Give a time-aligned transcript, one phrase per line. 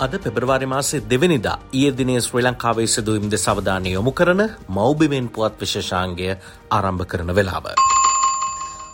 [0.00, 4.42] අද පෙබරවාරි මාසේ දෙවනිදා ඊය දිනේ ශ්‍රී ලංකාවේ සිදුවීම් දෙස අවධානය යොමු කරන
[4.76, 6.28] මෞබිමෙන් පුවත් විශේෂාංගය
[6.70, 7.66] ආරම්භ කරන වෙලාව.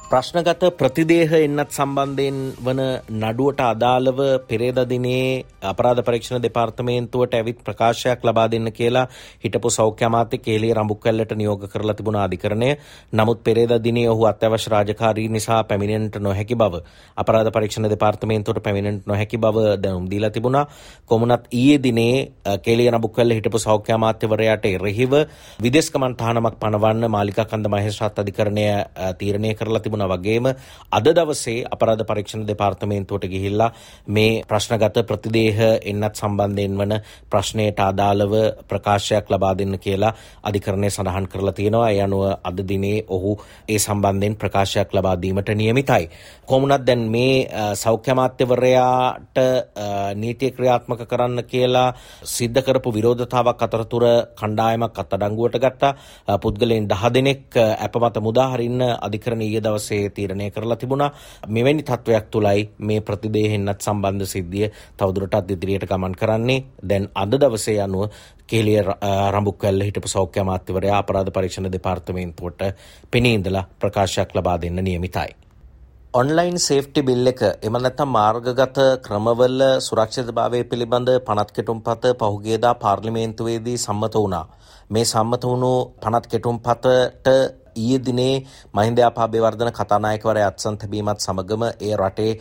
[0.06, 2.80] ප්‍රශ්නගත ප්‍රතිදේහ එන්නත් සම්බන්ධයෙන් වන
[3.12, 4.18] නඩුවට අදාළව
[4.50, 5.30] පෙරේද දිනේ
[5.62, 9.02] අපරාධ පරීක්ෂණ දෙපාර්තමේන්තුවට ඇවිත් ප්‍රකාශයක් ලබා දෙන්න කියලා
[9.44, 12.68] හිටපු සෞඛ්‍ය අමාත්‍ය කේලී රඹුක්කල්ලට නියෝග කරලා තිබුණ අධිකරණය.
[13.12, 16.82] නමුත් පෙරේද දිනේ ඔහු අත්‍යවශ්‍ය රාජකාරී නිසා පැමිණෙන්නට නොහැකි බව
[17.16, 20.64] අපරාධ පරීක්ෂණ දෙපාර්තමේන්තුවට පැමිණෙන්නට නොහැකි බව දැනුම් දීලා තිබුණා.
[21.06, 22.14] කොමුණත් ඊයේ දිනේ
[22.60, 25.18] කේලී රඹුක්කල්ල හිටපු සෞඛ්‍ය අමාත්‍යවරයාට එරෙහිව
[25.60, 28.70] විදේශ ගමන් තහනමක් පනවන්න මාලිකා කන්ද මහේස්ත්‍රාත් අධිකරණය
[29.18, 29.94] තීරණය කරලා තිබුණා.
[29.96, 30.46] තිබුණා වගේම
[30.90, 33.72] අද දවසේ අපරාධ පරීක්ෂණ දෙපාර්තමේන්තුවට ගිහිල්ලා
[34.08, 36.92] මේ ප්‍රශ්නගත ප්‍රතිදේහ එන්නත් සම්බන්ධයෙන් වන
[37.30, 38.34] ප්‍රශ්නයට අදාළව
[38.68, 41.90] ප්‍රකාශයක් ලබා දෙන්න කියලා අධිකරණය සඳහන් කරලා තියෙනවා.
[41.90, 43.36] ඒ අනුව අද දිනේ ඔහු
[43.68, 46.10] ඒ සම්බන්ධයෙන් ප්‍රකාශයක් ලබා දීමට නියමිතයි.
[46.46, 49.36] කොමුණත් දැන් මේ සෞඛ්‍ය අමාත්‍යවරයාට
[50.14, 51.94] නීතිය ක්‍රියාත්මක කරන්න කියලා
[52.26, 55.96] සිද්ධ කරපු විරෝධතාවක් අතරතුර කණ්ඩායමක් අත්අඩංගුවට ගත්තා.
[56.38, 57.42] පුද්ගලයන් 10 දෙනෙක්
[57.78, 61.10] අපමත මුදා හරින්න අධිකරණ ඊයේ දවසේ දවසේ තීරණය කරලා තිබුණා
[61.48, 68.10] මෙවැනි තත්ත්වයක් තුළයි මේ ප්‍රතිදේහෙන්නත් සම්බන්ධ සිද්ධිය තවදුරටත් ඉදිරියට ගමන් කරන්නේ දැන් අද දවසේ අනුව
[68.46, 68.78] කෙලිය
[69.30, 72.62] රඹුක්වැල්ල හිටපු සෞඛ්‍ය අමාත්‍යවරයා අපරාධ පරීක්ෂණ දෙපාර්තමේන්තුවට
[73.10, 75.30] පෙනී ඉඳලා ප්‍රකාශයක් ලබා දෙන්න නියමිතයි.
[76.14, 84.14] ඔන්ලයින් සේෆ්ටි බිල් එක එම නැත්තම් මාර්ගගත ක්‍රමවල සුරක්ෂිතභාවය පිළිබඳ පනත් කෙටුම්පත පහුගියදා පාර්ලිමේන්තුවේදී සම්මත
[84.16, 84.46] වුණා.
[84.90, 87.28] මේ සම්මත වුණු පනත් කෙටුම්පතට
[87.76, 88.34] ඊයේ දිනේ
[88.74, 92.32] මහින්ද ආපාබේවර්ධන කතානායකවරයා අත්සන් තැබීමත් සමගම ඒ රටේ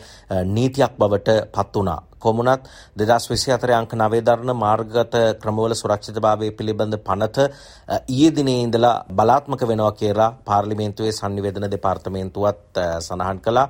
[0.50, 2.00] නීතියක් බවට පත් වුණා.
[2.18, 7.36] කොමුණත් දෙදස් විසි අතර අංක නවේදරණ මාර්ගත ක්‍රමවල සුරක්ෂිතභාවය පිළිබඳ පනත
[8.08, 13.68] ඊයේ දිනේ ඉඳලා බලාත්මක වෙනවා කියලා පාර්ලිමේන්තුවේ සංනිවේදන දෙපාර්තමේන්තුවත් සඳහන් කළා.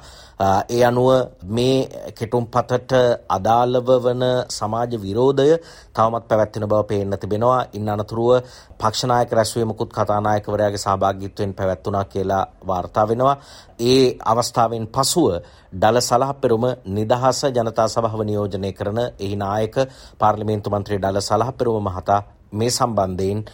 [0.69, 1.09] ඒ අනුව
[1.49, 1.77] මේ
[2.13, 2.93] කෙටුම් පතට
[3.31, 5.53] අදාළව වන සමාජ විරෝධය
[5.93, 7.61] තවමත් පැවැත්වෙන බව පේන්න තිබෙනවා.
[7.73, 8.31] ඉන් අනතුරුව
[8.79, 13.37] පක්ෂනායක රැස්වීමකුත් කතානායකවරයාගේ සහභාගීත්වයෙන් පැවැත්වුණා කියලා වාර්තා වෙනවා.
[13.83, 15.27] ඒ අවස්ථාවෙන් පසුව
[15.73, 19.77] ඩල සලහපෙරුම නිදහස ජනතා සභාව නියෝජනය කරන එහි නායක
[20.19, 22.23] පාර්ලිමේන්තු මන්ත්‍රී ඩල සලහපෙරුම මහතා
[22.55, 23.45] මේ සම්බන්ධයෙන්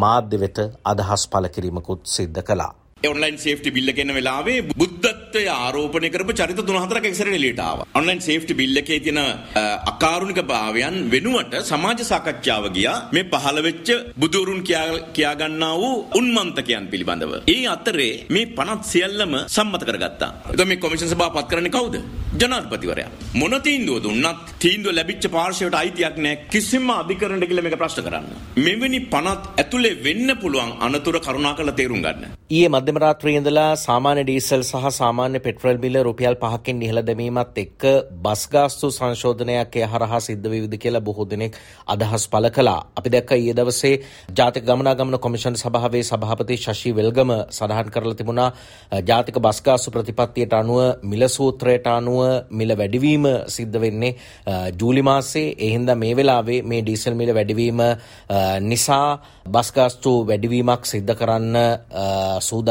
[0.00, 2.72] මාධ්‍ය වෙත අදහස් පළ කිරීමකුත් සිද්ධ කළා.
[3.08, 7.86] ඔන්ලයින් සේෆ්ටි බිල්ල කියන වෙලාවේ බුද්ධත්වය ආරෝපණය කරපු චරිත තුන හතරක් එකසරේ එළියට ආවා.
[7.98, 9.20] ඔන්ලයින් සේෆ්ටි බිල් එකේ තියෙන
[9.92, 13.88] අකාරුණික භාවයන් වෙනුවට සමාජ සාකච්ඡාව ගියා මේ පහළ වෙච්ච
[14.22, 14.60] බුදුරුන්
[15.16, 17.32] කියා ගන්නා වූ උන්මන්තකයන් පිළිබඳව.
[17.54, 20.30] ඒ අතරේ මේ පනත් සියල්ලම සම්මත කරගත්තා.
[20.50, 21.96] එතකොට මේ කොමිෂන් සභාව පත් කරන්නේ කවුද?
[22.40, 23.10] ජනාධිපතිවරයා.
[23.40, 28.28] මොන තීන්දුව දුන්නත් තීන්දුව ලැබිච්ච පාර්ශවයට අයිතියක් නැහැ කිසිම අධිකරණයකට කියලා මේක ප්‍රශ්න කරන්න.
[28.66, 32.36] මෙවැනි පනත් ඇතුලේ වෙන්න පුළුවන් අනතුර කරුණාකරලා තේරුම් ගන්න.
[32.54, 37.82] ඊයේ මධ්‍යම රාත්‍රියේ ඉඳලා සාමාන්‍ය ඩීසල් සහ සාමාන්‍ය පෙට්‍රල් බිල රුපියල් 5කින් ඉහළ දැමීමත් එක්ක
[38.24, 42.80] බස් ගාස්තු සංශෝධනයක් ඒ හරහා සිද්ධ වේවිද කියලා බොහෝ දෙනෙක් අදහස් පළ කළා.
[42.96, 43.94] අපි දැක්ක ඊයේ දවසේ
[44.30, 48.48] ජාතික ගමනාගමන කොමිෂන් සභාවේ සභාපති ශශි වෙල්ගම සඳහන් කරලා තිබුණා
[49.02, 52.20] ජාතික බස් ගාස්තු ප්‍රතිපත්තියට අනුව මිල සූත්‍රයට අනුව
[52.52, 54.12] මිල වැඩිවීම සිද්ධ වෙන්නේ
[54.74, 55.46] ජූලි මාසේ.
[55.56, 57.80] ඒ හින්දා මේ වෙලාවේ මේ ඩීසල් මිල වැඩිවීම
[58.62, 59.08] නිසා
[59.48, 61.56] බස් ගාස්තු වැඩිවීමක් සිද්ධ කරන්න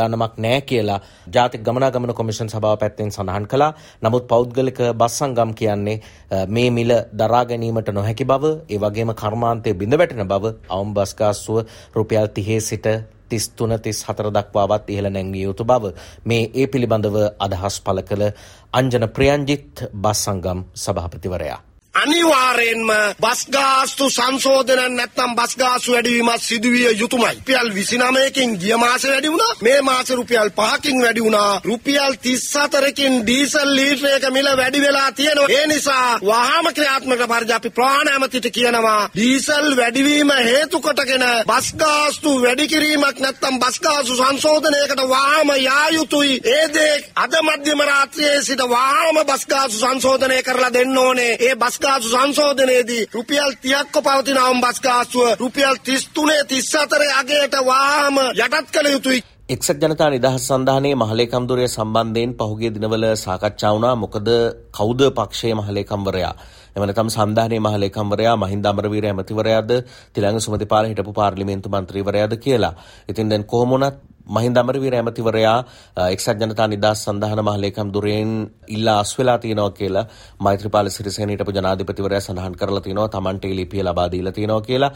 [0.09, 3.73] සූදානමක් නෑ කියලා ජාතික ගමනාගමන කොමිෂන් සභාව පැත්තෙන් සඳහන් කළා.
[4.01, 6.01] නමුත් පෞද්ගලික බස් සංගම් කියන්නේ
[6.47, 11.57] මේ මිල දරා ගැනීමට නොහැකි බව, ඒ වගේම කර්මාන්තය බිඳ වැටෙන බව අවම බස් ගාස්තුව
[11.95, 12.87] රුපියල් 30 සිට
[13.29, 15.93] තිස් තුන තිස් හතර දක්වාවත් ඉහළ නැංවිය යුතු බව
[16.25, 18.29] මේ ඒ පිළිබඳව අදහස් පළ කළ
[18.73, 21.68] අංජන ප්‍රියන්ජිත් බස් සංගම් සභාපතිවරයා.
[21.99, 27.33] අනිවාර්යෙන්ම බස් ගාස්තු සංශෝධන නැත්නම් බස් ගාස්තු වැඩිවීමක් සිදුවිය යුතුමයි.
[27.39, 29.53] රුපියල් 29කින් ගිය මාසේ වැඩි වුණා.
[29.61, 31.61] මේ මාසේ රුපියල් 5කින් වැඩි වුණා.
[31.63, 35.47] රුපියල් 34කින් ඩීසල් ලීටරයක මිල වැඩි වෙලා තියෙනවා.
[35.51, 42.35] ඒ නිසා වහාම ක්‍රියාත්මක පරිදි අපි ප්‍රාණ ඇමතිට කියනවා ඩීසල් වැඩිවීම හේතු කොටගෙන බස් ගාස්තු
[42.41, 46.41] වැඩි කිරීමක් නැත්නම් බස් ගාස්තු සංශෝධනයකට වහාම යා යුතුයි.
[46.47, 51.37] ඒ දේ අද මධ්‍යම රාත්‍රියේ සිට වහාම බස් ගාස්තු සංශෝධනය කරලා දෙන්න ඕනේ.
[51.41, 58.17] ඒ බස් ගාස්තු සංශෝධනයේදී රුපියල් 30ක්ව පවතින අවම් බස් ගාස්තුව රුපියල් 33 34 අගයට වාහම
[58.37, 59.21] යටත් කළ යුතුයි.
[59.49, 63.95] එක්සත් ජනතා නිදහස් සන්ධානයේ මහලේකම්දුරය සම්බන්ධයෙන් පහුගිය දිනවල සාකච්ඡා වුණා.
[63.95, 64.27] මොකද
[64.71, 66.33] කවුද පක්ෂයේ මහලේකම්වරයා
[66.75, 69.71] එම නැත්නම් සන්ධානයේ මහලේකම්වරයා මහින්ද අමරවීර ඇමතිවරයාද?
[70.13, 72.73] තිලංග සුමතිපාල හිටපු පාර්ලිමේන්තු මන්ත්‍රීවරයාද කියලා.
[73.09, 73.97] ඉතින් දැන් කොහොම වුණත්
[74.29, 75.57] මහින්ද අමරවීර ඇමතිවරයා
[76.05, 78.31] එක්සත් ජනතා නිදහස් සන්ධාන මහලේකම් දුරෙන්
[78.69, 80.05] ඉල්ලා අස්වෙලා තියෙනවා කියලා
[80.39, 84.91] මෛත්‍රීපාල සිරිසේන හිටපු ජනාධිපතිවරයා සඳහන් කරලා තියෙනවා Tamante ලිපිය ලබා දීලා තියෙනවා කියලා.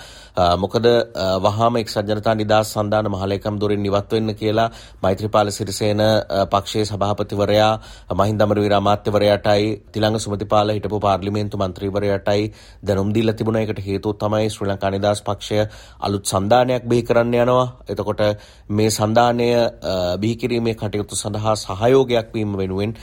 [0.57, 0.85] මොකද
[1.45, 4.67] වහාම එක්සත් ජනතා නිදහස් සන්ධාන මහලේකම් දුරෙන් ඉවත් වෙන්න කියලා
[5.03, 6.03] මෛත්‍රීපාල සිරිසේන
[6.51, 7.71] පක්ෂයේ සභාපතිවරයා
[8.13, 12.43] මහින්ද අමරවීර අමාත්‍යවරයාටයි තිලංග සුමතිපාල හිටපු පාර්ලිමේන්තු මන්ත්‍රීවරයාටයි
[12.83, 13.63] දැනුම් දීලා තිබුණා.
[13.63, 15.59] ඒකට හේතුව තමයි ශ්‍රී ලංකා නිදහස් පක්ෂය
[16.01, 17.67] අලුත් සන්ධානයක් බිහි කරන්න යනවා.
[17.89, 18.23] එතකොට
[18.71, 22.93] මේ සන්ධාන සංවිධානය බිහිකිරීමේ කටයුතු සඳහා සහයෝගයක් වීම වෙනුවෙන්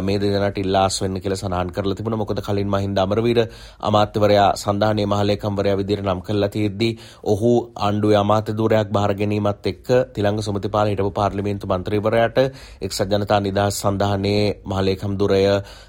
[0.00, 2.18] මේ දෙදෙනාට ඉල්ලාස් වෙන්න කියලා සඳහන් කරලා තිබුණා.
[2.18, 3.40] මොකද කලින් මහින්ද අමරවීර
[3.80, 6.92] අමාත්‍යවරයා සංධානයේ මහලේකම්වරයා විදිහට නම් කරලා තියෙද්දී
[7.24, 12.38] ඔහු ආණ්ඩුවේ අමාත්‍ය ධූරයක් බාර ගැනීමත් එක්ක තිලංග සුමතිපාල හිටපු පාර්ලිමේන්තු මන්ත්‍රීවරයාට
[12.80, 15.42] එක්සත් ජනතා නිදහස් සංධානයේ මහලේකම් ධුරය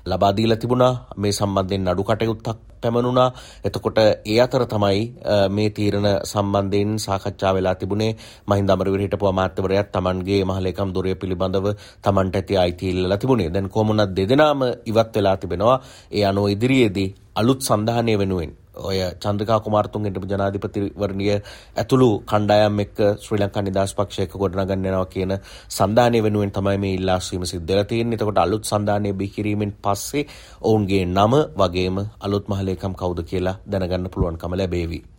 [0.06, 0.94] ලබා දීලා තිබුණා.
[1.18, 3.30] මේ සම්බන්ධයෙන් නඩු කටයුත්තක් පැමණුණා.
[3.66, 5.02] එතකොට ඒ අතර තමයි
[5.50, 8.12] මේ තීරණ සම්බන්ධයෙන් සාකච්ඡා වෙලා තිබුණේ
[8.48, 11.68] මහින්ද අමරවීර හිටපු අමාත්‍යවරයාත් Tamanගේ මහලේකම් දොරය පිළිබඳව
[12.02, 13.50] Tamanට ඇති අයිති ඉල්ලලා තිබුණේ.
[13.50, 15.82] දැන් කොමුණත් දෙදෙනාම ඉවත් වෙලා තිබෙනවා.
[16.12, 23.42] ඒ අනුව ඉදිරියේදී අලුත් සන්ධානය වෙනුවෙන් ඔය චන්ද්‍රකා කුමාරතුන් හිටපු ජනාධිපතිවරණිය ඇතුළු කණ්ඩායම් එක්ක ශ්‍රී
[23.42, 25.36] ලංකා නිදහස් පක්ෂය එක්ක ගොඩනගන්න යනවා කියන
[25.70, 28.18] සන්ධානය වෙනුවෙන් තමයි මේ ඉල්ලාස්වීම සිද්ධ වෙලා තියෙන්නේ.
[28.18, 30.28] එතකොට අලුත් සන්ධානය බිහි කිරීමෙන් පස්සේ
[30.62, 35.17] ඔවුන්ගේ නම වගේම අලුත් මහලේකම් කවුද කියලා දැනගන්න පුළුවන්කම ලැබේවි.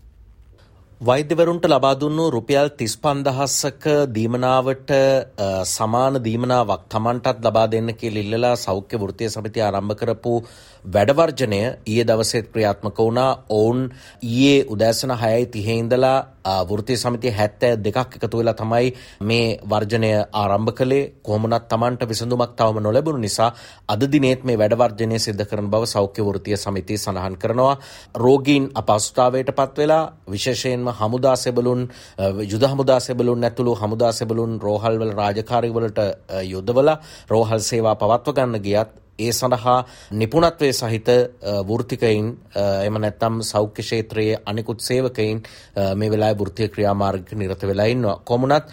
[1.01, 4.91] වෛද්‍යවරුන්ට ලබා දුන්නු රුපියල් තිස් පන්දහස්සක දීමනාවට
[5.65, 10.33] සමාන දීමනාවක් තමන්ටත් ලබා දෙන්න කියල ඉල්ලලා සෞඛ්‍ය වෘතිය සමිති ආරම්භ කරපු
[10.87, 13.45] වැඩවර්ජනය ඊයේ දවසේත් ක්‍රියාත්මක වුණා.
[13.51, 13.81] ඔවුන්
[14.23, 16.19] ඊයේ උදෑසන හයයි තිහෙඉඳලා
[16.65, 21.11] වෘතිය සමිතිය හැත්තෑ දෙකක් එකතු වෙලා තමයි මේ වර්ජනය ආරම්භ කළේ.
[21.23, 23.51] කොහොමනත් තමන්ට විසඳුමක් තවම නොලැබුණු නිසා
[23.89, 27.79] අද දිනේත් මේ වැඩවර්ජනය සිද්ධ කරන බව සෞඛ්‍ය වෘතිය සමිතිය සඳහන් කරනවා.
[28.17, 31.83] රෝගීන් අපහසුතාවයට පත් වෙලා විශේෂයෙන්ම හමුදා සෙබලුන්
[32.45, 36.01] යුද හමුදා සෙබලුන් ඇතුළු හමුදා සෙබලුන් රෝහල්වල රාජකාරිවලට
[36.45, 36.99] යොදවලා
[37.31, 39.79] රෝහල් සේවා පවත්ව ගන්න ගියත් ඒ සඳහා
[40.13, 41.09] නිපුණත්වය සහිත
[41.69, 42.27] වෘතිකයින්
[42.87, 45.43] එම නැත්තම් සෞඛ්‍ය ක්ෂේත්‍රයේ අනෙකුත් සේවකයින්
[45.97, 48.17] මේ වෙලා වෘතිය ක්‍රියාමාර්ග නිරත වෙලා ඉන්නවා.
[48.23, 48.67] කොමුණත්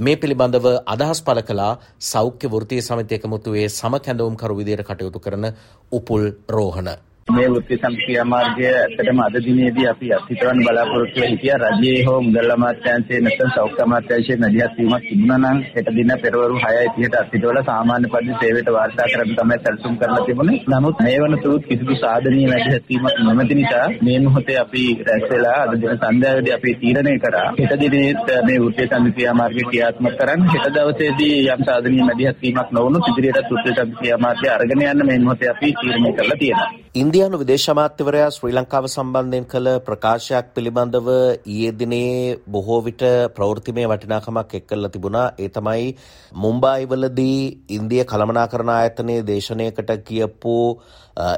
[0.00, 1.72] මේ පිළිබඳව අදහස් පළ කලා
[2.02, 5.52] සෞඛ්‍ය වෘතිය සමිතියක මුතුවේ සම කැඳවුම් කරු විදියට කටයුතු කරන
[5.92, 6.96] උපුල් රෝහණ.
[7.28, 12.50] මේ වෘත්ති සම්ක්‍රියා මාර්ගය ඇත්තටම අද දිනේදී අපි අත්හිතවන්න බලාපොරොත්තු වෙ හිටියා රජයේ හෝ මුදල්
[12.50, 18.36] අමාත්‍යාංශයේ නැත්නම් සෞඛ්‍ය අමාත්‍යාංශයේ මැදිහත් වීමක් තිබුණා නම් හෙට දින පෙරවරු 6:30ට අත්හිතවල සාමාන්‍ය පරිදි
[18.42, 20.60] සේවයට වාර්තා කරන්න තමයි සැලසුම් කරලා තිබුණේ.
[20.68, 25.74] නමුත් මේ වනතුරුත් කිසිදු සාධනීය මැදිහත් වීමක් නොමැති නිසා මේ මොහොතේ අපි රැස් වෙලා අද
[25.78, 31.34] දින සන්ධ්‍යාවේදී අපි තීරණය කරා හෙට දිනේ මේ වෘත්ති සම්ක්‍රියා මාර්ගය ක්‍රියාත්මක කරන්න හෙට දවසේදී
[31.50, 36.16] යම් සාධනීය මැදිහත් වීමක් නොවුණොත් ඉදිරියට වෘත්ති සම්ක්‍රියා මාර්ගය අරගෙන යන්න මේ මොහොතේ අපි තීරණය
[36.16, 36.83] කරලා තියෙනවා.
[36.94, 41.08] ඉන්දියානු විදේශ අමාත්‍යවරයා ශ්‍රී ලංකාව සම්බන්ධයෙන් කළ ප්‍රකාශයක් පිළිබඳව
[41.46, 43.02] ඊයේ දිනේ බොහෝ විට
[43.36, 45.26] ප්‍රවෘත්තිමය වටිනාකමක් එක් කරලා තිබුණා.
[45.36, 45.88] ඒ තමයි
[46.34, 50.54] මුම්බායිවලදී ඉන්දිය කළමනාකරණ ආයතනයේ දේශනයකට කියපු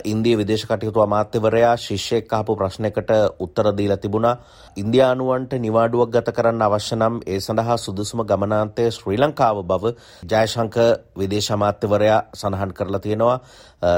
[0.04, 4.36] ඉන්දිය විදේශ කටයුතු අමාත්‍යවරයා ශිෂ්‍යයෙක් අහපු ප්‍රශ්නයකට උත්තර දීලා තිබුණා.
[4.76, 9.94] ඉන්දියානුවන්ට නිවාඩුවක් ගත කරන්න අවශ්‍ය නම් ඒ සඳහා සුදුසුම ගමනාන්තය ශ්‍රී ලංකාව බව
[10.24, 10.76] ජයශංක
[11.14, 13.38] විදේශ අමාත්‍යවරයා සඳහන් කරලා තියෙනවා.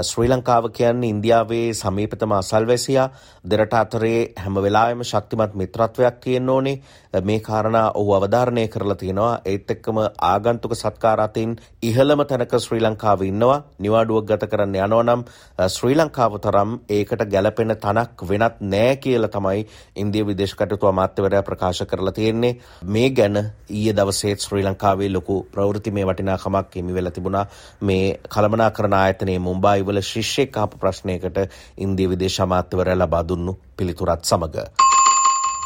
[0.02, 3.08] ශ්‍රී ලංකාව කියන්නේ ඉන්දියාවේ සමීපතම අසල්වැසියා
[3.44, 6.80] දෙරට අතරේ හැම වෙලාවෙම ශක්තිමත් මිත්‍රත්වයක් තියෙන්න ඕනේ.
[7.20, 9.40] මේ කාරණා ඔහු අවධාරණය කරලා තියෙනවා.
[9.44, 13.62] ඒත් එක්කම ආගන්තුක සත්කාර අතින් ඉහළම තැනක ශ්‍රී ලංකාව ඉන්නවා.
[13.78, 15.24] නිවාඩුවක් ගත කරන්න යනවා නම්
[15.68, 21.82] ශ්‍රී ලංකාව තරම් ඒකට ගැලපෙන තනක් වෙනත් නෑ කියලා තමයි ඉන්දිය විදේශ කටයුතු අමාත්‍යවරයා ප්‍රකාශ
[21.84, 22.58] කරලා තියෙන්නේ.
[22.84, 23.36] මේ ගැන
[23.70, 27.46] ඊයේ දවසේත් ශ්‍රී ලංකාවේ ලොකු ප්‍රවෘත්තිමය වටිනාකමක් හිමි වෙලා තිබුණා.
[27.82, 31.37] මේ කළමනාකරණ ආයතනයේ මුම්බායි වල ශිෂ්‍යෙක් අහපු ප්‍රශ්නයකට
[31.78, 34.56] ඉන්දිය විදේශ අමාත්‍යවරයා ලබා දුන්නු පිළිතුරත් සමග.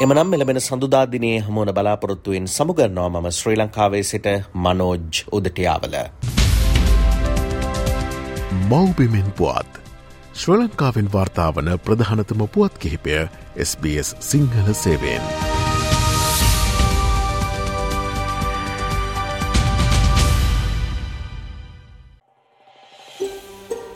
[0.01, 5.95] එමනම් මෙලබෙන සඳුදා දිනේ හමුවන බලාපොරොත්තුවෙන් සමුගන්නවා මම ශ්‍රී ලංකාවේ සිට මනෝජ් උදටියාවල.
[8.71, 9.81] මව්බිමෙන් පුවත්
[10.35, 13.17] ශ්‍ර ලංකාවෙන් වාර්තාාවන ප්‍රධානතම පුවත් කිහිපය
[13.63, 15.52] SBS සිංහල සේවෙන්.